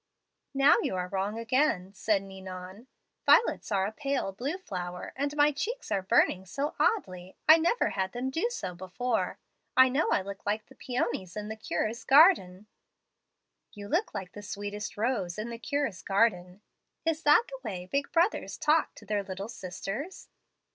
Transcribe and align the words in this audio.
"'Now 0.55 0.77
you 0.81 0.95
are 0.95 1.09
wrong 1.09 1.37
again,' 1.37 1.93
said 1.93 2.23
Ninon; 2.23 2.87
'violets 3.27 3.71
are 3.71 3.85
a 3.85 3.91
pale 3.91 4.31
blue 4.31 4.57
flower, 4.57 5.13
and 5.15 5.35
my 5.35 5.51
cheeks 5.51 5.91
are 5.91 6.01
burning 6.01 6.43
so 6.47 6.73
oddly 6.79 7.35
I 7.47 7.57
never 7.59 7.89
had 7.91 8.11
them 8.11 8.31
do 8.31 8.49
so 8.49 8.73
before. 8.73 9.37
I 9.77 9.89
know 9.89 10.09
I 10.09 10.23
look 10.23 10.43
like 10.43 10.65
the 10.65 10.73
peonies 10.73 11.37
in 11.37 11.49
the 11.49 11.55
cure's 11.55 12.03
garden.' 12.03 12.65
"'You 13.73 13.87
look 13.89 14.11
like 14.11 14.31
the 14.31 14.41
sweetest 14.41 14.97
rose 14.97 15.37
in 15.37 15.51
the 15.51 15.59
cure's 15.59 16.01
garden.' 16.01 16.63
"'Is 17.05 17.21
that 17.21 17.43
the 17.49 17.59
way 17.63 17.85
big 17.85 18.11
brothers 18.11 18.57
talk 18.57 18.95
to 18.95 19.05
their 19.05 19.21
little 19.21 19.49
sisters?' 19.49 20.29